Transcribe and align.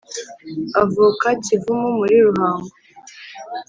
Avuka 0.81 1.27
Kivumu 1.43 1.89
muri 1.99 2.15
Ruhango. 2.25 2.69